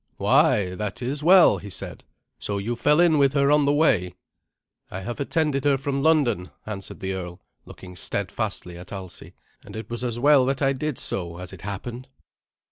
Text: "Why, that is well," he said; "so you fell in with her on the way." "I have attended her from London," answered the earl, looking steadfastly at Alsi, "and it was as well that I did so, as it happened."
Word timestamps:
"Why, 0.17 0.73
that 0.73 1.03
is 1.03 1.21
well," 1.21 1.59
he 1.59 1.69
said; 1.69 2.03
"so 2.39 2.57
you 2.57 2.75
fell 2.75 2.99
in 2.99 3.19
with 3.19 3.33
her 3.33 3.51
on 3.51 3.65
the 3.65 3.71
way." 3.71 4.15
"I 4.89 5.01
have 5.01 5.19
attended 5.19 5.63
her 5.63 5.77
from 5.77 6.01
London," 6.01 6.49
answered 6.65 7.01
the 7.01 7.13
earl, 7.13 7.39
looking 7.67 7.95
steadfastly 7.95 8.79
at 8.79 8.91
Alsi, 8.91 9.35
"and 9.63 9.75
it 9.75 9.91
was 9.91 10.03
as 10.03 10.17
well 10.17 10.43
that 10.47 10.59
I 10.63 10.73
did 10.73 10.97
so, 10.97 11.37
as 11.37 11.53
it 11.53 11.61
happened." 11.61 12.07